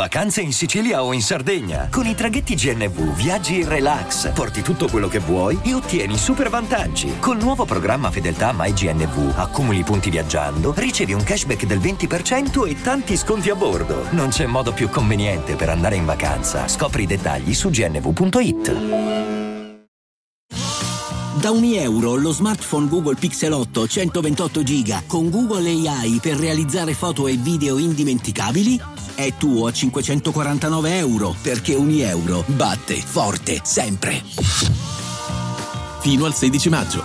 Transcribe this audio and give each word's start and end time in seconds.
Vacanze 0.00 0.40
in 0.40 0.54
Sicilia 0.54 1.04
o 1.04 1.12
in 1.12 1.20
Sardegna. 1.20 1.88
Con 1.90 2.06
i 2.06 2.14
traghetti 2.14 2.54
GNV 2.54 3.14
viaggi 3.14 3.60
in 3.60 3.68
relax, 3.68 4.32
porti 4.32 4.62
tutto 4.62 4.88
quello 4.88 5.08
che 5.08 5.18
vuoi 5.18 5.60
e 5.62 5.74
ottieni 5.74 6.16
super 6.16 6.48
vantaggi. 6.48 7.18
Col 7.18 7.36
nuovo 7.36 7.66
programma 7.66 8.10
Fedeltà 8.10 8.54
MyGNV 8.56 9.34
accumuli 9.36 9.82
punti 9.82 10.08
viaggiando, 10.08 10.72
ricevi 10.74 11.12
un 11.12 11.22
cashback 11.22 11.66
del 11.66 11.80
20% 11.80 12.66
e 12.66 12.80
tanti 12.80 13.14
sconti 13.14 13.50
a 13.50 13.54
bordo. 13.54 14.06
Non 14.12 14.30
c'è 14.30 14.46
modo 14.46 14.72
più 14.72 14.88
conveniente 14.88 15.54
per 15.54 15.68
andare 15.68 15.96
in 15.96 16.06
vacanza. 16.06 16.66
Scopri 16.66 17.02
i 17.02 17.06
dettagli 17.06 17.52
su 17.52 17.68
gnv.it. 17.68 19.28
Da 21.40 21.50
ogni 21.50 21.76
euro 21.76 22.16
lo 22.16 22.32
smartphone 22.32 22.88
Google 22.88 23.16
Pixel 23.16 23.52
8 23.52 23.86
128 23.86 24.62
GB 24.62 25.06
con 25.06 25.28
Google 25.28 25.68
AI 25.68 26.20
per 26.22 26.36
realizzare 26.36 26.94
foto 26.94 27.26
e 27.26 27.36
video 27.36 27.78
indimenticabili 27.78 28.80
è 29.14 29.34
tuo 29.34 29.66
a 29.66 29.72
549 29.72 30.96
euro 30.96 31.34
perché 31.42 31.74
ogni 31.74 32.00
euro 32.00 32.44
batte 32.46 32.96
forte 32.96 33.60
sempre. 33.62 34.22
Fino 36.00 36.24
al 36.24 36.34
16 36.34 36.68
maggio. 36.68 37.02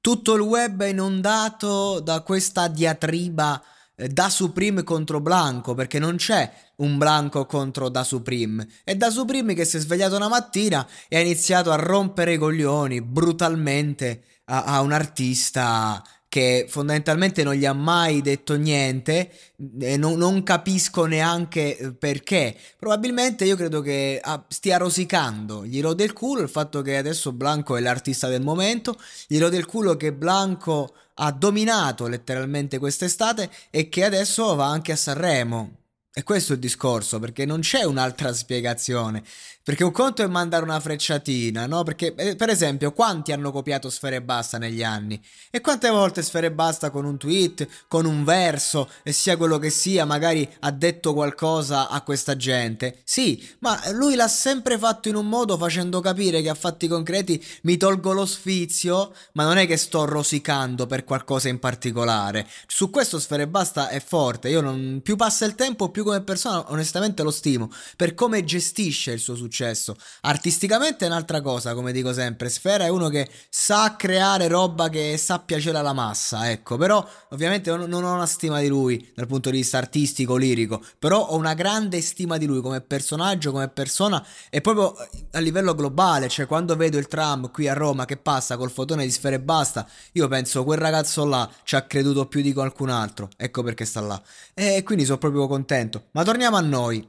Tutto 0.00 0.34
il 0.34 0.40
web 0.40 0.82
è 0.82 0.88
inondato 0.88 2.00
da 2.00 2.22
questa 2.22 2.68
diatriba 2.68 3.62
eh, 3.94 4.08
da 4.08 4.30
Supreme 4.30 4.84
contro 4.84 5.20
Blanco 5.20 5.74
perché 5.74 5.98
non 5.98 6.16
c'è 6.16 6.50
un 6.76 6.96
Blanco 6.96 7.46
contro 7.46 7.88
Da 7.88 8.04
Supreme 8.04 8.66
è 8.84 8.94
Da 8.94 9.10
Supreme 9.10 9.54
che 9.54 9.64
si 9.64 9.76
è 9.76 9.80
svegliato 9.80 10.14
una 10.14 10.28
mattina 10.28 10.86
e 11.08 11.16
ha 11.16 11.20
iniziato 11.20 11.72
a 11.72 11.76
rompere 11.76 12.34
i 12.34 12.38
coglioni 12.38 13.02
brutalmente 13.02 14.22
a, 14.44 14.64
a 14.64 14.80
un 14.80 14.92
artista 14.92 16.02
che 16.38 16.66
fondamentalmente 16.68 17.42
non 17.42 17.54
gli 17.54 17.66
ha 17.66 17.72
mai 17.72 18.22
detto 18.22 18.54
niente 18.54 19.32
e 19.80 19.96
non, 19.96 20.16
non 20.16 20.44
capisco 20.44 21.04
neanche 21.04 21.76
eh, 21.76 21.92
perché. 21.92 22.56
Probabilmente 22.78 23.44
io 23.44 23.56
credo 23.56 23.80
che 23.80 24.20
ah, 24.22 24.44
stia 24.46 24.76
rosicando, 24.76 25.66
gli 25.66 25.80
rode 25.80 26.04
il 26.04 26.12
culo 26.12 26.42
il 26.42 26.48
fatto 26.48 26.80
che 26.80 26.96
adesso 26.96 27.32
Blanco 27.32 27.76
è 27.76 27.80
l'artista 27.80 28.28
del 28.28 28.42
momento, 28.42 28.96
gli 29.26 29.38
rode 29.38 29.56
il 29.56 29.66
culo 29.66 29.96
che 29.96 30.12
Blanco 30.12 30.94
ha 31.14 31.32
dominato 31.32 32.06
letteralmente 32.06 32.78
quest'estate 32.78 33.50
e 33.70 33.88
che 33.88 34.04
adesso 34.04 34.54
va 34.54 34.66
anche 34.66 34.92
a 34.92 34.96
Sanremo. 34.96 35.77
E 36.18 36.24
questo 36.24 36.50
è 36.50 36.54
il 36.56 36.60
discorso, 36.60 37.20
perché 37.20 37.46
non 37.46 37.60
c'è 37.60 37.84
un'altra 37.84 38.32
spiegazione. 38.32 39.22
Perché 39.62 39.84
un 39.84 39.92
conto 39.92 40.22
è 40.22 40.26
mandare 40.26 40.64
una 40.64 40.80
frecciatina, 40.80 41.66
no? 41.66 41.82
Perché, 41.82 42.14
eh, 42.14 42.34
per 42.36 42.48
esempio, 42.48 42.92
quanti 42.92 43.32
hanno 43.32 43.52
copiato 43.52 43.90
Sfere 43.90 44.22
Basta 44.22 44.56
negli 44.56 44.82
anni? 44.82 45.22
E 45.50 45.60
quante 45.60 45.90
volte 45.90 46.22
Sfere 46.22 46.50
Basta 46.50 46.90
con 46.90 47.04
un 47.04 47.18
tweet, 47.18 47.68
con 47.86 48.06
un 48.06 48.24
verso, 48.24 48.88
e 49.02 49.12
sia 49.12 49.36
quello 49.36 49.58
che 49.58 49.68
sia, 49.68 50.06
magari 50.06 50.48
ha 50.60 50.70
detto 50.70 51.12
qualcosa 51.12 51.90
a 51.90 52.00
questa 52.00 52.34
gente? 52.34 53.02
Sì, 53.04 53.46
ma 53.58 53.78
lui 53.92 54.14
l'ha 54.14 54.26
sempre 54.26 54.78
fatto 54.78 55.10
in 55.10 55.16
un 55.16 55.28
modo 55.28 55.58
facendo 55.58 56.00
capire 56.00 56.40
che 56.40 56.48
a 56.48 56.54
fatti 56.54 56.88
concreti 56.88 57.44
mi 57.64 57.76
tolgo 57.76 58.12
lo 58.12 58.24
sfizio, 58.24 59.12
ma 59.34 59.44
non 59.44 59.58
è 59.58 59.66
che 59.66 59.76
sto 59.76 60.06
rosicando 60.06 60.86
per 60.86 61.04
qualcosa 61.04 61.48
in 61.48 61.58
particolare. 61.58 62.48
Su 62.66 62.88
questo 62.88 63.20
Sfere 63.20 63.46
Basta 63.46 63.90
è 63.90 64.00
forte. 64.00 64.48
Io 64.48 64.62
non, 64.62 65.00
più 65.02 65.14
passa 65.14 65.44
il 65.44 65.54
tempo, 65.54 65.90
più 65.90 66.04
come 66.08 66.22
persona 66.22 66.72
onestamente 66.72 67.22
lo 67.22 67.30
stimo, 67.30 67.70
per 67.96 68.14
come 68.14 68.44
gestisce 68.44 69.12
il 69.12 69.20
suo 69.20 69.36
successo. 69.36 69.96
Artisticamente 70.22 71.04
è 71.04 71.08
un'altra 71.08 71.40
cosa, 71.42 71.74
come 71.74 71.92
dico 71.92 72.12
sempre. 72.12 72.48
Sfera 72.48 72.84
è 72.84 72.88
uno 72.88 73.08
che 73.08 73.28
sa 73.50 73.94
creare 73.96 74.48
roba 74.48 74.88
che 74.88 75.16
sa 75.18 75.38
piacere 75.38 75.76
alla 75.76 75.92
massa, 75.92 76.50
ecco. 76.50 76.76
Però 76.78 77.06
ovviamente 77.30 77.74
non 77.76 78.04
ho 78.04 78.14
una 78.14 78.26
stima 78.26 78.60
di 78.60 78.68
lui 78.68 79.12
dal 79.14 79.26
punto 79.26 79.50
di 79.50 79.58
vista 79.58 79.76
artistico, 79.78 80.36
lirico, 80.36 80.82
però 80.98 81.26
ho 81.26 81.36
una 81.36 81.54
grande 81.54 82.00
stima 82.00 82.38
di 82.38 82.46
lui 82.46 82.62
come 82.62 82.80
personaggio, 82.80 83.52
come 83.52 83.68
persona 83.68 84.24
e 84.48 84.60
proprio 84.60 84.94
a 85.32 85.38
livello 85.40 85.74
globale, 85.74 86.28
cioè 86.28 86.46
quando 86.46 86.74
vedo 86.76 86.96
il 86.96 87.06
tram 87.06 87.50
qui 87.50 87.68
a 87.68 87.74
Roma 87.74 88.06
che 88.06 88.16
passa 88.16 88.56
col 88.56 88.70
fotone 88.70 89.04
di 89.04 89.10
Sfera 89.10 89.36
e 89.36 89.40
basta, 89.40 89.86
io 90.12 90.26
penso 90.28 90.64
quel 90.64 90.78
ragazzo 90.78 91.24
là 91.26 91.48
ci 91.64 91.76
ha 91.76 91.82
creduto 91.82 92.26
più 92.26 92.40
di 92.40 92.52
qualcun 92.52 92.88
altro, 92.88 93.28
ecco 93.36 93.62
perché 93.62 93.84
sta 93.84 94.00
là. 94.00 94.22
E 94.54 94.82
quindi 94.82 95.04
sono 95.04 95.18
proprio 95.18 95.46
contento. 95.46 95.97
Ma 96.12 96.24
torniamo 96.24 96.56
a 96.56 96.60
noi. 96.60 97.06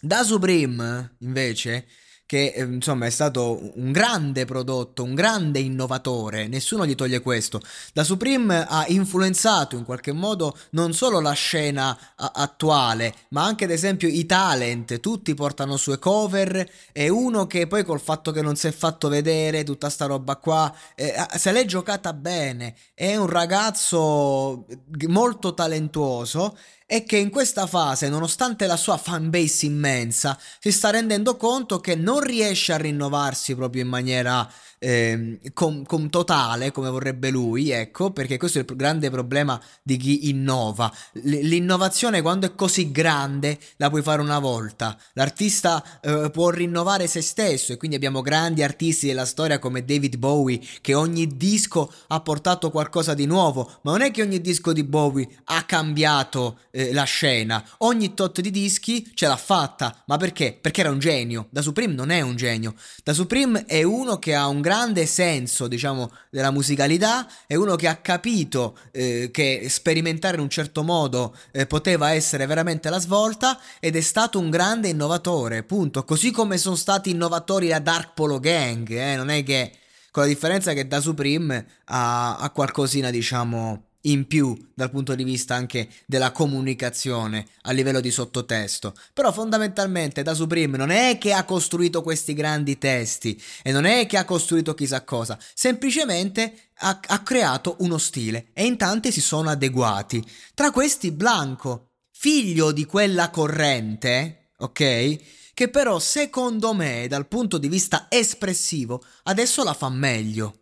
Da 0.00 0.24
Supreme, 0.24 1.16
invece, 1.20 1.86
che 2.32 2.54
eh, 2.56 2.62
insomma 2.62 3.04
è 3.04 3.10
stato 3.10 3.72
un 3.74 3.92
grande 3.92 4.46
prodotto, 4.46 5.02
un 5.02 5.14
grande 5.14 5.58
innovatore, 5.58 6.48
nessuno 6.48 6.86
gli 6.86 6.94
toglie 6.94 7.20
questo. 7.20 7.60
Da 7.92 8.04
Supreme 8.04 8.64
ha 8.66 8.86
influenzato 8.88 9.76
in 9.76 9.84
qualche 9.84 10.12
modo 10.12 10.56
non 10.70 10.94
solo 10.94 11.20
la 11.20 11.32
scena 11.32 12.14
a- 12.16 12.32
attuale, 12.34 13.14
ma 13.28 13.44
anche 13.44 13.64
ad 13.64 13.70
esempio 13.70 14.08
i 14.08 14.24
talent, 14.24 14.98
tutti 15.00 15.34
portano 15.34 15.76
sue 15.76 15.98
cover 15.98 16.66
e 16.92 17.10
uno 17.10 17.46
che 17.46 17.66
poi 17.66 17.84
col 17.84 18.00
fatto 18.00 18.30
che 18.32 18.40
non 18.40 18.56
si 18.56 18.66
è 18.66 18.72
fatto 18.72 19.10
vedere 19.10 19.62
tutta 19.62 19.90
sta 19.90 20.06
roba 20.06 20.36
qua, 20.36 20.74
eh, 20.94 21.14
se 21.36 21.52
l'è 21.52 21.66
giocata 21.66 22.14
bene, 22.14 22.74
è 22.94 23.14
un 23.14 23.26
ragazzo 23.26 24.64
molto 25.06 25.52
talentuoso 25.52 26.56
e 26.92 27.04
che 27.04 27.16
in 27.16 27.30
questa 27.30 27.66
fase, 27.66 28.10
nonostante 28.10 28.66
la 28.66 28.76
sua 28.76 28.98
fanbase 28.98 29.64
immensa, 29.64 30.38
si 30.60 30.70
sta 30.70 30.90
rendendo 30.90 31.38
conto 31.38 31.80
che 31.80 31.94
non 31.94 32.20
riesce 32.20 32.74
a 32.74 32.76
rinnovarsi 32.76 33.54
proprio 33.54 33.80
in 33.80 33.88
maniera 33.88 34.46
eh, 34.82 35.38
com, 35.54 35.84
com 35.84 36.08
totale 36.10 36.72
come 36.72 36.90
vorrebbe 36.90 37.30
lui, 37.30 37.70
ecco, 37.70 38.10
perché 38.10 38.36
questo 38.36 38.58
è 38.58 38.64
il 38.66 38.76
grande 38.76 39.10
problema 39.10 39.60
di 39.80 39.96
chi 39.96 40.28
innova. 40.28 40.92
L- 41.12 41.46
l'innovazione 41.46 42.20
quando 42.20 42.46
è 42.46 42.54
così 42.56 42.90
grande 42.90 43.58
la 43.76 43.88
puoi 43.90 44.02
fare 44.02 44.20
una 44.20 44.40
volta. 44.40 44.98
L'artista 45.12 46.00
eh, 46.00 46.30
può 46.32 46.50
rinnovare 46.50 47.06
se 47.06 47.20
stesso 47.20 47.72
e 47.72 47.76
quindi 47.76 47.96
abbiamo 47.96 48.22
grandi 48.22 48.64
artisti 48.64 49.06
della 49.06 49.24
storia 49.24 49.60
come 49.60 49.84
David 49.84 50.16
Bowie 50.16 50.60
che 50.80 50.94
ogni 50.94 51.28
disco 51.28 51.92
ha 52.08 52.20
portato 52.20 52.70
qualcosa 52.72 53.14
di 53.14 53.26
nuovo, 53.26 53.78
ma 53.82 53.92
non 53.92 54.02
è 54.02 54.10
che 54.10 54.22
ogni 54.22 54.40
disco 54.40 54.72
di 54.72 54.82
Bowie 54.82 55.28
ha 55.44 55.62
cambiato 55.62 56.58
eh, 56.72 56.92
la 56.92 57.04
scena. 57.04 57.64
Ogni 57.78 58.14
tot 58.14 58.40
di 58.40 58.50
dischi 58.50 59.12
ce 59.14 59.28
l'ha 59.28 59.36
fatta, 59.36 60.02
ma 60.06 60.16
perché? 60.16 60.58
Perché 60.60 60.80
era 60.80 60.90
un 60.90 60.98
genio. 60.98 61.46
Da 61.50 61.62
Supreme 61.62 61.94
non 61.94 62.10
è 62.10 62.20
un 62.20 62.34
genio. 62.34 62.74
Da 63.04 63.12
Supreme 63.12 63.64
è 63.66 63.84
uno 63.84 64.18
che 64.18 64.34
ha 64.34 64.48
un 64.48 64.60
grande 64.60 64.70
grande 64.72 65.04
senso, 65.04 65.68
diciamo, 65.68 66.10
della 66.30 66.50
musicalità, 66.50 67.28
è 67.46 67.54
uno 67.56 67.76
che 67.76 67.88
ha 67.88 67.96
capito 67.96 68.78
eh, 68.90 69.28
che 69.30 69.66
sperimentare 69.68 70.36
in 70.36 70.42
un 70.42 70.48
certo 70.48 70.82
modo 70.82 71.36
eh, 71.50 71.66
poteva 71.66 72.12
essere 72.12 72.46
veramente 72.46 72.88
la 72.88 72.98
svolta 72.98 73.60
ed 73.80 73.96
è 73.96 74.00
stato 74.00 74.38
un 74.38 74.48
grande 74.48 74.88
innovatore, 74.88 75.62
punto. 75.62 76.04
Così 76.04 76.30
come 76.30 76.56
sono 76.56 76.76
stati 76.76 77.10
innovatori 77.10 77.68
la 77.68 77.80
Dark 77.80 78.14
Polo 78.14 78.40
Gang, 78.40 78.88
eh, 78.90 79.14
non 79.14 79.28
è 79.28 79.42
che 79.42 79.72
con 80.10 80.22
la 80.22 80.28
differenza 80.30 80.72
che 80.72 80.88
da 80.88 81.00
Supreme 81.00 81.66
ha, 81.84 82.38
ha 82.38 82.50
qualcosina, 82.50 83.10
diciamo 83.10 83.88
in 84.02 84.26
più 84.26 84.56
dal 84.74 84.90
punto 84.90 85.14
di 85.14 85.24
vista 85.24 85.54
anche 85.54 85.88
della 86.06 86.32
comunicazione 86.32 87.46
a 87.62 87.72
livello 87.72 88.00
di 88.00 88.10
sottotesto. 88.10 88.94
Però 89.12 89.30
fondamentalmente 89.32 90.22
da 90.22 90.34
Supreme 90.34 90.76
non 90.76 90.90
è 90.90 91.18
che 91.18 91.32
ha 91.32 91.44
costruito 91.44 92.02
questi 92.02 92.34
grandi 92.34 92.78
testi 92.78 93.40
e 93.62 93.72
non 93.72 93.84
è 93.84 94.06
che 94.06 94.16
ha 94.16 94.24
costruito 94.24 94.74
chissà 94.74 95.04
cosa, 95.04 95.38
semplicemente 95.54 96.70
ha, 96.78 96.98
ha 97.06 97.22
creato 97.22 97.76
uno 97.80 97.98
stile 97.98 98.48
e 98.52 98.64
in 98.64 98.76
tanti 98.76 99.12
si 99.12 99.20
sono 99.20 99.50
adeguati. 99.50 100.24
Tra 100.54 100.70
questi 100.70 101.12
Blanco, 101.12 101.90
figlio 102.10 102.72
di 102.72 102.84
quella 102.84 103.30
corrente, 103.30 104.50
ok? 104.58 105.18
Che 105.54 105.68
però 105.68 105.98
secondo 105.98 106.72
me 106.72 107.06
dal 107.08 107.28
punto 107.28 107.58
di 107.58 107.68
vista 107.68 108.06
espressivo 108.08 109.02
adesso 109.24 109.62
la 109.62 109.74
fa 109.74 109.90
meglio. 109.90 110.61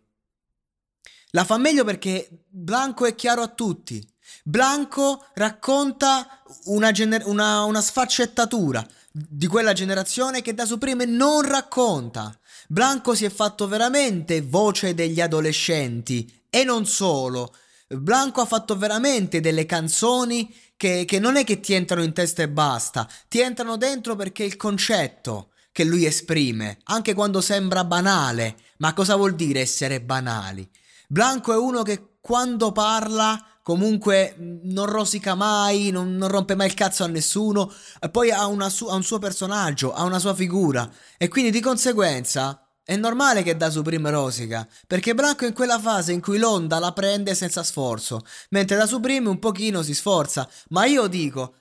La 1.31 1.45
fa 1.45 1.57
meglio 1.57 1.83
perché 1.83 2.29
Blanco 2.47 3.05
è 3.05 3.15
chiaro 3.15 3.41
a 3.41 3.47
tutti. 3.47 4.05
Blanco 4.43 5.25
racconta 5.33 6.41
una, 6.65 6.91
gener- 6.91 7.25
una, 7.25 7.63
una 7.63 7.81
sfaccettatura 7.81 8.85
di 9.11 9.47
quella 9.47 9.73
generazione 9.73 10.41
che 10.41 10.53
da 10.53 10.65
Supreme 10.65 11.05
non 11.05 11.41
racconta. 11.41 12.37
Blanco 12.67 13.13
si 13.15 13.25
è 13.25 13.29
fatto 13.29 13.67
veramente 13.67 14.41
voce 14.41 14.93
degli 14.93 15.21
adolescenti 15.21 16.43
e 16.49 16.63
non 16.63 16.85
solo. 16.85 17.53
Blanco 17.87 18.41
ha 18.41 18.45
fatto 18.45 18.77
veramente 18.77 19.41
delle 19.41 19.65
canzoni 19.65 20.53
che, 20.77 21.03
che 21.05 21.19
non 21.19 21.35
è 21.35 21.43
che 21.43 21.59
ti 21.59 21.73
entrano 21.73 22.03
in 22.03 22.13
testa 22.13 22.41
e 22.41 22.49
basta, 22.49 23.07
ti 23.27 23.39
entrano 23.39 23.75
dentro 23.75 24.15
perché 24.15 24.43
il 24.43 24.55
concetto 24.55 25.51
che 25.71 25.83
lui 25.83 26.05
esprime, 26.05 26.79
anche 26.85 27.13
quando 27.13 27.39
sembra 27.39 27.83
banale, 27.83 28.57
ma 28.77 28.93
cosa 28.93 29.15
vuol 29.15 29.35
dire 29.35 29.61
essere 29.61 30.01
banali? 30.01 30.69
Blanco 31.11 31.51
è 31.51 31.57
uno 31.57 31.81
che 31.81 32.19
quando 32.21 32.71
parla 32.71 33.37
comunque 33.63 34.33
non 34.63 34.85
rosica 34.85 35.35
mai, 35.35 35.89
non, 35.89 36.15
non, 36.15 36.29
rompe 36.29 36.55
mai 36.55 36.67
il 36.67 36.73
cazzo 36.73 37.03
a 37.03 37.07
nessuno, 37.07 37.69
e 37.99 38.09
poi 38.09 38.31
ha, 38.31 38.69
su- 38.69 38.87
ha, 38.87 38.95
un 38.95 39.03
suo 39.03 39.19
personaggio, 39.19 39.93
ha 39.93 40.03
una 40.03 40.19
sua 40.19 40.33
figura 40.33 40.89
e 41.17 41.27
quindi 41.27 41.51
di 41.51 41.59
conseguenza 41.59 42.65
È 42.81 42.95
normale 42.95 43.43
che 43.43 43.57
da 43.57 43.69
Supreme 43.69 44.09
rosica, 44.09 44.65
perché 44.87 45.13
Blanco 45.13 45.43
è 45.43 45.49
in 45.49 45.53
quella 45.53 45.79
fase 45.79 46.13
in 46.13 46.21
cui 46.21 46.37
l'onda 46.37 46.79
la 46.79 46.93
prende 46.93 47.35
senza 47.35 47.61
sforzo, 47.61 48.21
mentre 48.51 48.77
da 48.77 48.85
Supreme 48.85 49.27
un 49.27 49.37
pochino 49.37 49.81
si 49.83 49.93
sforza. 49.93 50.47
Ma 50.69 50.85
io 50.85 51.07
dico, 51.07 51.55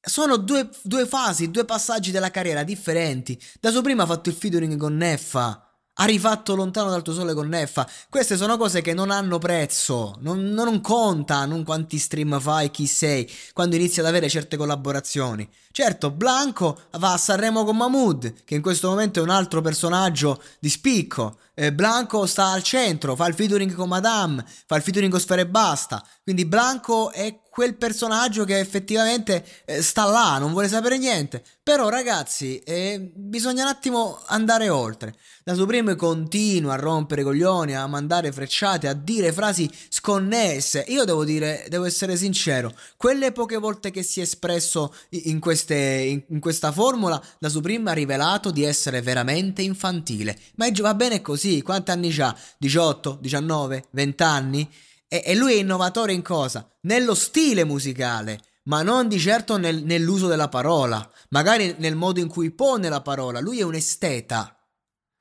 sono 0.00 0.36
due, 0.38 0.68
due 0.82 1.06
fasi, 1.06 1.52
due 1.52 1.64
passaggi 1.64 2.10
della 2.10 2.32
carriera 2.32 2.64
differenti. 2.64 3.40
Da 3.60 3.70
Supreme 3.70 4.02
ha 4.02 4.06
fatto 4.06 4.28
il 4.28 4.34
featuring 4.34 4.76
con 4.76 4.96
Neffa 4.96 5.67
rifatto 6.04 6.54
Lontano 6.54 6.90
dal 6.90 7.02
tuo 7.02 7.12
sole 7.12 7.34
con 7.34 7.48
Neffa. 7.48 7.88
Queste 8.08 8.36
sono 8.36 8.56
cose 8.56 8.80
che 8.80 8.94
non 8.94 9.10
hanno 9.10 9.38
prezzo, 9.38 10.16
non, 10.20 10.44
non 10.50 10.80
conta 10.80 11.44
non 11.44 11.64
quanti 11.64 11.98
stream 11.98 12.38
fai, 12.40 12.70
chi 12.70 12.86
sei, 12.86 13.30
quando 13.52 13.76
inizi 13.76 14.00
ad 14.00 14.06
avere 14.06 14.28
certe 14.28 14.56
collaborazioni. 14.56 15.48
Certo, 15.70 16.10
Blanco 16.10 16.76
va 16.98 17.12
a 17.12 17.16
Sanremo 17.16 17.64
con 17.64 17.76
Mahmood, 17.76 18.42
che 18.44 18.56
in 18.56 18.62
questo 18.62 18.88
momento 18.88 19.20
è 19.20 19.22
un 19.22 19.30
altro 19.30 19.60
personaggio 19.60 20.42
di 20.58 20.68
spicco. 20.68 21.38
Eh, 21.54 21.72
Blanco 21.72 22.26
sta 22.26 22.46
al 22.48 22.62
centro, 22.62 23.14
fa 23.14 23.26
il 23.26 23.34
featuring 23.34 23.72
con 23.74 23.88
Madame, 23.88 24.44
fa 24.66 24.76
il 24.76 24.82
featuring 24.82 25.10
con 25.10 25.20
Sfere 25.20 25.42
e 25.42 25.46
Basta. 25.46 26.04
Quindi 26.22 26.46
Blanco 26.46 27.10
è 27.12 27.40
quel 27.50 27.76
personaggio 27.76 28.44
che 28.44 28.58
effettivamente 28.58 29.44
eh, 29.64 29.82
sta 29.82 30.04
là, 30.04 30.38
non 30.38 30.52
vuole 30.52 30.68
sapere 30.68 30.98
niente. 30.98 31.42
Però 31.62 31.88
ragazzi, 31.88 32.58
eh, 32.60 33.10
bisogna 33.14 33.64
un 33.64 33.68
attimo 33.68 34.20
andare 34.26 34.68
oltre. 34.68 35.14
La 35.44 35.54
Supreme 35.54 35.96
continua 35.96 36.74
a 36.74 36.76
rompere 36.76 37.22
coglioni, 37.22 37.74
a 37.74 37.86
mandare 37.86 38.32
frecciate, 38.32 38.88
a 38.88 38.94
dire 38.94 39.32
frasi 39.32 39.70
sconnesse. 39.88 40.84
Io 40.88 41.04
devo 41.04 41.24
dire, 41.24 41.66
devo 41.68 41.84
essere 41.84 42.16
sincero, 42.16 42.74
quelle 42.96 43.32
poche 43.32 43.56
volte 43.56 43.90
che 43.90 44.02
si 44.02 44.20
è 44.20 44.22
espresso 44.22 44.94
in, 45.10 45.40
queste, 45.40 46.24
in 46.26 46.40
questa 46.40 46.72
formula, 46.72 47.22
la 47.38 47.48
Supreme 47.48 47.90
ha 47.90 47.94
rivelato 47.94 48.50
di 48.50 48.64
essere 48.64 49.02
veramente 49.02 49.62
infantile. 49.62 50.38
Ma 50.56 50.66
va 50.80 50.94
bene 50.94 51.20
così, 51.20 51.60
quanti 51.62 51.90
anni 51.90 52.18
ha? 52.20 52.34
18, 52.56 53.18
19, 53.20 53.84
20 53.90 54.22
anni? 54.22 54.70
E, 55.08 55.22
e 55.24 55.34
lui 55.34 55.54
è 55.54 55.56
innovatore 55.56 56.12
in 56.12 56.22
cosa? 56.22 56.68
Nello 56.82 57.14
stile 57.14 57.64
musicale, 57.64 58.40
ma 58.64 58.82
non 58.82 59.08
di 59.08 59.18
certo 59.18 59.56
nel, 59.56 59.82
nell'uso 59.82 60.26
della 60.26 60.48
parola, 60.48 61.10
magari 61.30 61.74
nel 61.78 61.96
modo 61.96 62.20
in 62.20 62.28
cui 62.28 62.50
pone 62.50 62.88
la 62.88 63.00
parola. 63.00 63.40
Lui 63.40 63.58
è 63.58 63.62
un 63.62 63.74
esteta, 63.74 64.54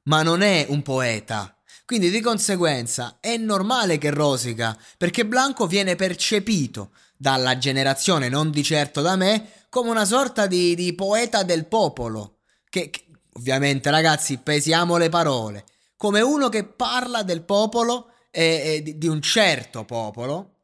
ma 0.04 0.22
non 0.22 0.42
è 0.42 0.66
un 0.69 0.81
poeta. 0.81 1.57
Quindi 1.86 2.10
di 2.10 2.19
conseguenza 2.19 3.18
è 3.22 3.38
normale 3.38 3.98
che 3.98 4.10
rosica, 4.10 4.78
perché 4.98 5.25
Blanco 5.25 5.68
viene 5.68 5.95
percepito 5.95 6.92
dalla 7.16 7.57
generazione, 7.57 8.28
non 8.28 8.51
di 8.51 8.62
certo 8.62 9.01
da 9.01 9.16
me, 9.16 9.66
come 9.69 9.89
una 9.89 10.04
sorta 10.04 10.48
di, 10.48 10.75
di 10.75 10.94
poeta 10.94 11.44
del 11.44 11.66
popolo. 11.66 12.39
Che, 12.69 12.89
che, 12.89 13.06
ovviamente, 13.34 13.89
ragazzi, 13.89 14.38
pesiamo 14.38 14.98
le 14.98 15.07
parole. 15.07 15.63
Come 15.95 16.19
uno 16.19 16.50
che 16.50 16.66
parla 16.66 17.24
del 17.24 17.44
popolo 17.44 18.12
eh, 18.31 18.81
di, 18.83 18.97
di 18.97 19.07
un 19.07 19.21
certo 19.21 19.85
popolo 19.85 20.57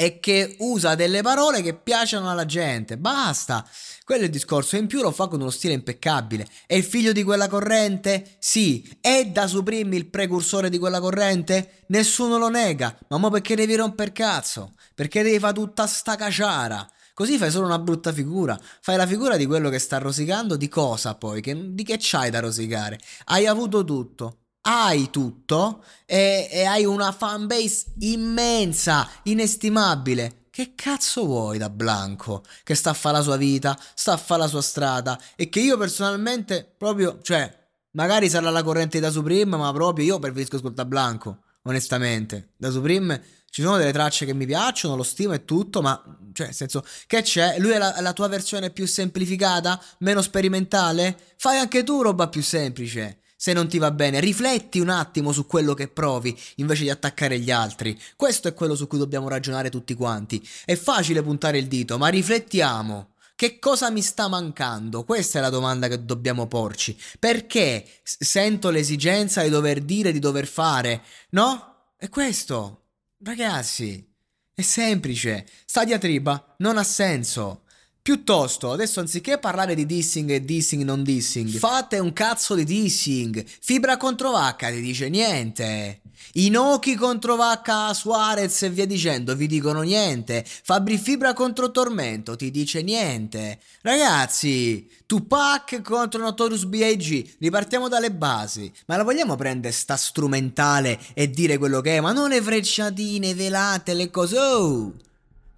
e 0.00 0.18
che 0.18 0.56
usa 0.60 0.94
delle 0.94 1.20
parole 1.20 1.60
che 1.60 1.74
piacciono 1.74 2.30
alla 2.30 2.46
gente. 2.46 2.96
Basta. 2.96 3.68
Quello 4.02 4.22
è 4.22 4.24
il 4.24 4.30
discorso. 4.30 4.76
In 4.76 4.86
più 4.86 5.02
lo 5.02 5.10
fa 5.10 5.28
con 5.28 5.42
uno 5.42 5.50
stile 5.50 5.74
impeccabile. 5.74 6.46
È 6.66 6.74
il 6.74 6.84
figlio 6.84 7.12
di 7.12 7.22
quella 7.22 7.48
corrente? 7.48 8.36
Sì. 8.38 8.96
È 8.98 9.26
da 9.26 9.46
Supreme 9.46 9.96
il 9.96 10.06
precursore 10.06 10.70
di 10.70 10.78
quella 10.78 11.00
corrente? 11.00 11.82
Nessuno 11.88 12.38
lo 12.38 12.48
nega. 12.48 12.98
Ma 13.08 13.18
mo 13.18 13.28
perché 13.28 13.54
devi 13.54 13.74
romper 13.74 14.12
cazzo? 14.12 14.72
Perché 14.94 15.22
devi 15.22 15.38
fare 15.38 15.52
tutta 15.52 15.86
sta 15.86 16.16
caciara? 16.16 16.90
Così 17.12 17.36
fai 17.36 17.50
solo 17.50 17.66
una 17.66 17.78
brutta 17.78 18.10
figura. 18.10 18.58
Fai 18.80 18.96
la 18.96 19.06
figura 19.06 19.36
di 19.36 19.44
quello 19.44 19.68
che 19.68 19.78
sta 19.78 19.98
rosicando. 19.98 20.56
Di 20.56 20.68
cosa 20.68 21.14
poi? 21.14 21.42
Che, 21.42 21.74
di 21.74 21.84
che 21.84 21.98
c'hai 21.98 22.30
da 22.30 22.40
rosicare? 22.40 22.98
Hai 23.26 23.46
avuto 23.46 23.84
tutto 23.84 24.39
hai 24.62 25.10
tutto 25.10 25.84
e, 26.06 26.48
e 26.50 26.64
hai 26.64 26.84
una 26.84 27.12
fanbase 27.12 27.92
immensa, 28.00 29.08
inestimabile. 29.24 30.46
Che 30.50 30.72
cazzo 30.74 31.24
vuoi 31.24 31.58
da 31.58 31.70
Blanco? 31.70 32.42
Che 32.64 32.74
sta 32.74 32.90
a 32.90 32.94
fare 32.94 33.18
la 33.18 33.22
sua 33.22 33.36
vita, 33.36 33.78
sta 33.94 34.12
a 34.12 34.16
fare 34.16 34.42
la 34.42 34.48
sua 34.48 34.60
strada 34.60 35.18
e 35.36 35.48
che 35.48 35.60
io 35.60 35.78
personalmente 35.78 36.74
proprio, 36.76 37.20
cioè, 37.22 37.50
magari 37.92 38.28
sarà 38.28 38.50
la 38.50 38.62
corrente 38.62 39.00
da 39.00 39.10
Supreme, 39.10 39.56
ma 39.56 39.72
proprio 39.72 40.04
io 40.04 40.18
preferisco 40.18 40.56
ascoltare 40.56 40.88
Blanco, 40.88 41.38
onestamente. 41.62 42.54
Da 42.56 42.70
Supreme 42.70 43.22
ci 43.48 43.62
sono 43.62 43.76
delle 43.76 43.92
tracce 43.92 44.26
che 44.26 44.34
mi 44.34 44.44
piacciono, 44.44 44.96
lo 44.96 45.02
stimo 45.02 45.32
e 45.32 45.44
tutto, 45.44 45.80
ma 45.80 46.02
cioè, 46.32 46.46
nel 46.46 46.54
senso, 46.54 46.84
che 47.06 47.22
c'è? 47.22 47.58
Lui 47.58 47.70
è 47.70 47.78
la, 47.78 48.00
la 48.00 48.12
tua 48.12 48.28
versione 48.28 48.70
più 48.70 48.86
semplificata, 48.86 49.80
meno 50.00 50.20
sperimentale? 50.20 51.16
Fai 51.36 51.58
anche 51.58 51.84
tu 51.84 52.02
roba 52.02 52.28
più 52.28 52.42
semplice 52.42 53.19
se 53.42 53.54
non 53.54 53.68
ti 53.68 53.78
va 53.78 53.90
bene, 53.90 54.20
rifletti 54.20 54.80
un 54.80 54.90
attimo 54.90 55.32
su 55.32 55.46
quello 55.46 55.72
che 55.72 55.88
provi 55.88 56.38
invece 56.56 56.82
di 56.82 56.90
attaccare 56.90 57.38
gli 57.38 57.50
altri. 57.50 57.98
Questo 58.14 58.48
è 58.48 58.52
quello 58.52 58.76
su 58.76 58.86
cui 58.86 58.98
dobbiamo 58.98 59.28
ragionare 59.28 59.70
tutti 59.70 59.94
quanti. 59.94 60.46
È 60.62 60.74
facile 60.76 61.22
puntare 61.22 61.56
il 61.56 61.66
dito, 61.66 61.96
ma 61.96 62.08
riflettiamo. 62.08 63.14
Che 63.34 63.58
cosa 63.58 63.88
mi 63.88 64.02
sta 64.02 64.28
mancando? 64.28 65.04
Questa 65.04 65.38
è 65.38 65.40
la 65.40 65.48
domanda 65.48 65.88
che 65.88 66.04
dobbiamo 66.04 66.48
porci. 66.48 66.94
Perché 67.18 67.86
sento 68.02 68.68
l'esigenza 68.68 69.42
di 69.42 69.48
dover 69.48 69.80
dire, 69.80 70.12
di 70.12 70.18
dover 70.18 70.46
fare? 70.46 71.02
No? 71.30 71.94
È 71.96 72.10
questo. 72.10 72.88
Ragazzi, 73.24 74.06
è 74.52 74.60
semplice. 74.60 75.46
Sta 75.64 75.84
diatriba 75.84 76.56
non 76.58 76.76
ha 76.76 76.84
senso. 76.84 77.59
Piuttosto, 78.02 78.72
adesso 78.72 79.00
anziché 79.00 79.38
parlare 79.38 79.74
di 79.74 79.84
dissing 79.84 80.30
e 80.30 80.44
dissing 80.44 80.82
non 80.82 81.02
dissing, 81.02 81.48
fate 81.50 81.98
un 81.98 82.12
cazzo 82.12 82.54
di 82.54 82.64
dissing. 82.64 83.44
Fibra 83.60 83.96
contro 83.96 84.30
vacca 84.30 84.70
ti 84.70 84.80
dice 84.80 85.08
niente. 85.08 86.00
Inoki 86.34 86.94
contro 86.94 87.34
Vacca 87.34 87.92
Suarez 87.92 88.62
e 88.62 88.70
via 88.70 88.86
dicendo 88.86 89.34
vi 89.34 89.46
dicono 89.46 89.82
niente. 89.82 90.44
Fabri 90.46 90.96
Fibra 90.96 91.32
contro 91.32 91.70
Tormento 91.70 92.36
ti 92.36 92.50
dice 92.50 92.82
niente. 92.82 93.58
Ragazzi, 93.82 94.88
Tupac 95.06 95.82
contro 95.82 96.20
Notorious 96.20 96.64
B.I.G. 96.64 97.36
Ripartiamo 97.38 97.88
dalle 97.88 98.12
basi. 98.12 98.72
Ma 98.86 98.96
la 98.96 99.02
vogliamo 99.02 99.34
prendere 99.34 99.72
sta 99.72 99.96
strumentale 99.96 101.00
e 101.14 101.28
dire 101.30 101.58
quello 101.58 101.80
che 101.80 101.96
è? 101.96 102.00
Ma 102.00 102.12
non 102.12 102.28
le 102.28 102.40
frecciatine 102.40 103.34
velate, 103.34 103.94
le 103.94 104.10
cose. 104.10 104.38
Oh! 104.38 104.94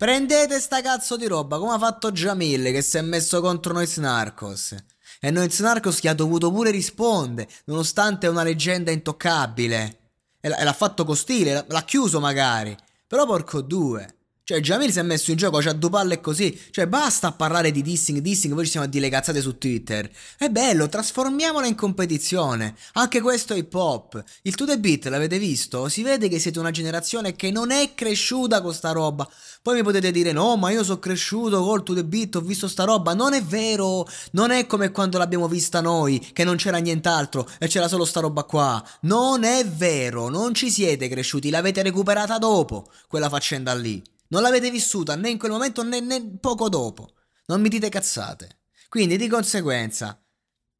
Prendete 0.02 0.58
sta 0.58 0.80
cazzo 0.80 1.16
di 1.16 1.28
roba, 1.28 1.60
come 1.60 1.74
ha 1.74 1.78
fatto 1.78 2.10
Jamil 2.10 2.72
che 2.72 2.82
si 2.82 2.98
è 2.98 3.02
messo 3.02 3.40
contro 3.40 3.72
noi 3.72 3.86
Snarkos. 3.86 4.74
E 5.20 5.30
noi 5.30 5.48
Snarkos 5.48 6.00
gli 6.00 6.08
ha 6.08 6.12
dovuto 6.12 6.50
pure 6.50 6.72
rispondere, 6.72 7.48
nonostante 7.66 8.26
è 8.26 8.28
una 8.28 8.42
leggenda 8.42 8.90
intoccabile. 8.90 9.98
E 10.40 10.48
l'ha 10.48 10.72
fatto 10.72 11.04
con 11.04 11.14
stile, 11.14 11.64
l'ha 11.68 11.84
chiuso 11.84 12.18
magari. 12.18 12.76
Però 13.06 13.24
porco 13.26 13.60
due. 13.60 14.21
Cioè, 14.52 14.60
Jamil 14.60 14.92
si 14.92 14.98
è 14.98 15.02
messo 15.02 15.30
in 15.30 15.38
gioco, 15.38 15.60
c'ha 15.60 15.72
due 15.72 15.88
palle 15.88 16.20
così. 16.20 16.60
Cioè, 16.70 16.86
basta 16.86 17.32
parlare 17.32 17.70
di 17.70 17.80
dissing, 17.80 18.18
dissing, 18.18 18.52
poi 18.52 18.66
ci 18.66 18.72
siamo 18.72 18.86
a 18.86 19.40
su 19.40 19.56
Twitter. 19.56 20.10
È 20.36 20.50
bello, 20.50 20.90
trasformiamola 20.90 21.66
in 21.66 21.74
competizione. 21.74 22.74
Anche 22.92 23.22
questo 23.22 23.54
è 23.54 23.56
hip 23.56 23.72
hop. 23.72 24.22
Il 24.42 24.54
To 24.54 24.66
The 24.66 24.78
Beat, 24.78 25.06
l'avete 25.06 25.38
visto? 25.38 25.88
Si 25.88 26.02
vede 26.02 26.28
che 26.28 26.38
siete 26.38 26.58
una 26.58 26.70
generazione 26.70 27.34
che 27.34 27.50
non 27.50 27.70
è 27.70 27.94
cresciuta 27.94 28.60
con 28.60 28.74
sta 28.74 28.92
roba. 28.92 29.26
Poi 29.62 29.76
mi 29.76 29.82
potete 29.82 30.10
dire, 30.10 30.32
no, 30.32 30.58
ma 30.58 30.68
io 30.68 30.84
sono 30.84 30.98
cresciuto 30.98 31.62
col 31.62 31.82
To 31.82 31.94
The 31.94 32.04
Beat, 32.04 32.34
ho 32.34 32.40
visto 32.42 32.68
sta 32.68 32.84
roba. 32.84 33.14
Non 33.14 33.32
è 33.32 33.42
vero. 33.42 34.06
Non 34.32 34.50
è 34.50 34.66
come 34.66 34.90
quando 34.90 35.16
l'abbiamo 35.16 35.48
vista 35.48 35.80
noi, 35.80 36.18
che 36.34 36.44
non 36.44 36.56
c'era 36.56 36.76
nient'altro 36.76 37.48
e 37.58 37.68
c'era 37.68 37.88
solo 37.88 38.04
sta 38.04 38.20
roba 38.20 38.44
qua. 38.44 38.86
Non 39.02 39.44
è 39.44 39.64
vero, 39.64 40.28
non 40.28 40.52
ci 40.52 40.70
siete 40.70 41.08
cresciuti, 41.08 41.48
l'avete 41.48 41.80
recuperata 41.80 42.36
dopo, 42.36 42.90
quella 43.08 43.30
faccenda 43.30 43.72
lì. 43.72 44.11
Non 44.32 44.40
l'avete 44.40 44.70
vissuta 44.70 45.14
né 45.14 45.28
in 45.28 45.38
quel 45.38 45.52
momento 45.52 45.82
né, 45.82 46.00
né 46.00 46.38
poco 46.40 46.70
dopo. 46.70 47.12
Non 47.46 47.60
mi 47.60 47.68
dite 47.68 47.90
cazzate. 47.90 48.60
Quindi 48.88 49.18
di 49.18 49.28
conseguenza, 49.28 50.18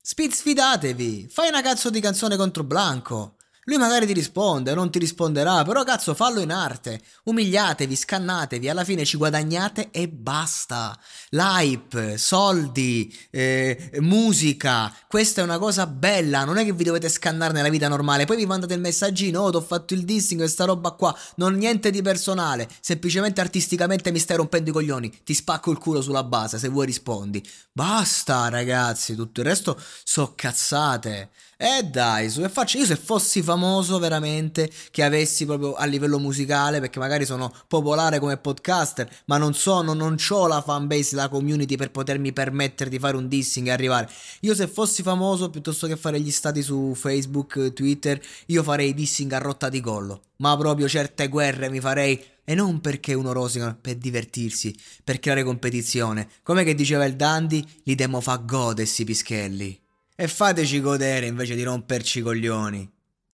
sfidatevi, 0.00 1.28
fai 1.28 1.48
una 1.48 1.60
cazzo 1.60 1.90
di 1.90 2.00
canzone 2.00 2.36
contro 2.36 2.64
Blanco. 2.64 3.36
Lui 3.66 3.78
magari 3.78 4.06
ti 4.06 4.12
risponde, 4.12 4.74
non 4.74 4.90
ti 4.90 4.98
risponderà, 4.98 5.62
però 5.62 5.84
cazzo 5.84 6.14
fallo 6.14 6.40
in 6.40 6.50
arte. 6.50 7.00
Umiliatevi, 7.24 7.94
scannatevi, 7.94 8.68
alla 8.68 8.82
fine 8.82 9.04
ci 9.04 9.16
guadagnate 9.16 9.90
e 9.92 10.08
basta. 10.08 10.98
L'hype, 11.28 12.18
soldi, 12.18 13.16
eh, 13.30 13.92
musica, 14.00 14.92
questa 15.06 15.42
è 15.42 15.44
una 15.44 15.58
cosa 15.58 15.86
bella, 15.86 16.42
non 16.42 16.58
è 16.58 16.64
che 16.64 16.72
vi 16.72 16.82
dovete 16.82 17.08
scannare 17.08 17.52
nella 17.52 17.68
vita 17.68 17.86
normale, 17.86 18.24
poi 18.24 18.38
vi 18.38 18.46
mandate 18.46 18.74
il 18.74 18.80
messaggino, 18.80 19.42
oh, 19.42 19.50
ti 19.50 19.56
ho 19.56 19.60
fatto 19.60 19.94
il 19.94 20.04
dissing, 20.04 20.40
questa 20.40 20.64
roba 20.64 20.90
qua, 20.90 21.16
non 21.36 21.54
niente 21.54 21.90
di 21.90 22.02
personale, 22.02 22.68
semplicemente 22.80 23.40
artisticamente 23.40 24.10
mi 24.10 24.18
stai 24.18 24.38
rompendo 24.38 24.70
i 24.70 24.72
coglioni, 24.72 25.20
ti 25.22 25.34
spacco 25.34 25.70
il 25.70 25.78
culo 25.78 26.02
sulla 26.02 26.24
base 26.24 26.58
se 26.58 26.66
vuoi 26.68 26.86
rispondi. 26.86 27.40
Basta 27.70 28.48
ragazzi, 28.48 29.14
tutto 29.14 29.40
il 29.40 29.46
resto 29.46 29.80
so 30.02 30.32
cazzate. 30.34 31.30
Eh 31.56 31.84
dai, 31.84 32.28
su, 32.28 32.42
e 32.42 32.48
faccio 32.48 32.78
io 32.78 32.84
se 32.84 32.96
fossi 32.96 33.40
famoso 33.52 33.98
veramente, 33.98 34.70
che 34.90 35.02
avessi 35.02 35.44
proprio 35.44 35.74
a 35.74 35.84
livello 35.84 36.18
musicale, 36.18 36.80
perché 36.80 36.98
magari 36.98 37.26
sono 37.26 37.52
popolare 37.68 38.18
come 38.18 38.38
podcaster, 38.38 39.08
ma 39.26 39.36
non 39.36 39.54
sono, 39.54 39.92
non 39.92 40.16
ho 40.30 40.46
la 40.46 40.62
fanbase, 40.62 41.16
la 41.16 41.28
community 41.28 41.76
per 41.76 41.90
potermi 41.90 42.32
permettere 42.32 42.88
di 42.88 42.98
fare 42.98 43.16
un 43.16 43.28
dissing 43.28 43.66
e 43.66 43.70
arrivare. 43.70 44.08
Io 44.40 44.54
se 44.54 44.66
fossi 44.66 45.02
famoso, 45.02 45.50
piuttosto 45.50 45.86
che 45.86 45.96
fare 45.96 46.20
gli 46.20 46.30
stati 46.30 46.62
su 46.62 46.94
Facebook, 46.94 47.72
Twitter, 47.72 48.20
io 48.46 48.62
farei 48.62 48.94
dissing 48.94 49.32
a 49.32 49.38
rotta 49.38 49.68
di 49.68 49.80
collo. 49.80 50.22
Ma 50.36 50.56
proprio 50.56 50.88
certe 50.88 51.28
guerre 51.28 51.70
mi 51.70 51.78
farei 51.78 52.20
e 52.44 52.54
non 52.54 52.80
perché 52.80 53.14
uno 53.14 53.32
rosica 53.32 53.76
per 53.80 53.96
divertirsi, 53.96 54.76
per 55.04 55.20
creare 55.20 55.44
competizione. 55.44 56.28
Come 56.42 56.64
che 56.64 56.74
diceva 56.74 57.04
il 57.04 57.14
Dandy, 57.14 57.64
li 57.84 57.94
demo 57.94 58.20
fa 58.20 58.36
gode 58.36 58.84
sti 58.86 59.04
pischelli. 59.04 59.80
E 60.14 60.28
fateci 60.28 60.80
godere 60.80 61.26
invece 61.26 61.54
di 61.54 61.62
romperci 61.62 62.18
i 62.18 62.22
coglioni. 62.22 62.91